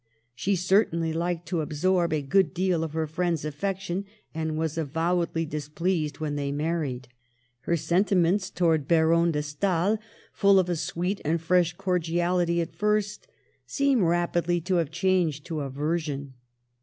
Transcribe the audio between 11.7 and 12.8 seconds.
cordiality at